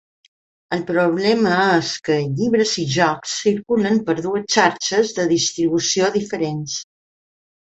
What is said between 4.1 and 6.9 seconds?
dues xarxes de distribució diferents.